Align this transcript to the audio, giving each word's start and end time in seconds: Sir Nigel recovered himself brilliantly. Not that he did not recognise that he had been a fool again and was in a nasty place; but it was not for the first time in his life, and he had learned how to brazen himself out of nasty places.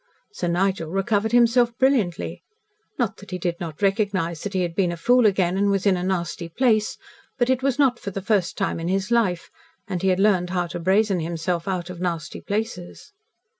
Sir 0.33 0.47
Nigel 0.47 0.89
recovered 0.89 1.31
himself 1.31 1.77
brilliantly. 1.77 2.41
Not 2.97 3.17
that 3.17 3.29
he 3.29 3.37
did 3.37 3.59
not 3.59 3.83
recognise 3.83 4.41
that 4.41 4.55
he 4.55 4.63
had 4.63 4.73
been 4.73 4.91
a 4.91 4.97
fool 4.97 5.27
again 5.27 5.55
and 5.59 5.69
was 5.69 5.85
in 5.85 5.95
a 5.95 6.01
nasty 6.01 6.49
place; 6.49 6.97
but 7.37 7.51
it 7.51 7.61
was 7.61 7.77
not 7.77 7.99
for 7.99 8.09
the 8.09 8.19
first 8.19 8.57
time 8.57 8.79
in 8.79 8.87
his 8.87 9.11
life, 9.11 9.51
and 9.87 10.01
he 10.01 10.07
had 10.07 10.19
learned 10.19 10.49
how 10.49 10.65
to 10.65 10.79
brazen 10.79 11.19
himself 11.19 11.67
out 11.67 11.91
of 11.91 12.01
nasty 12.01 12.41
places. 12.41 13.11